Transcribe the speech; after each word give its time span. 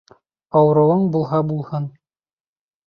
Ауырыуың 0.61 1.05
булһа 1.17 1.43
булһын 1.53 1.89